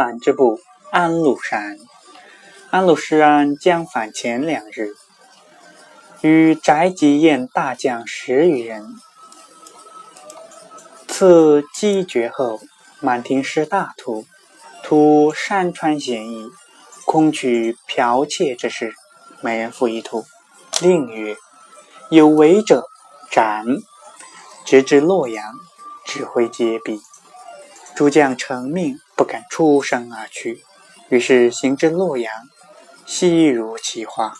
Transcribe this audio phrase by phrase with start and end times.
[0.00, 0.58] 党支部
[0.90, 1.76] 安禄山。
[2.70, 4.94] 安禄山将反前两日，
[6.22, 8.82] 与翟吉宴大将十余人。
[11.06, 12.60] 次击决后，
[13.00, 14.24] 满庭师大图，
[14.82, 16.48] 图山川险夷，
[17.04, 18.94] 空取剽窃之事，
[19.42, 20.24] 每人付一图。
[20.80, 21.36] 令曰
[22.08, 22.86] ：“有违者
[23.30, 23.66] 斩。”
[24.64, 25.44] 直至洛阳，
[26.06, 26.98] 指挥皆毙。
[28.00, 30.64] 诸将承命，不敢出声而去。
[31.10, 32.32] 于是行至洛阳，
[33.04, 34.32] 悉如其话。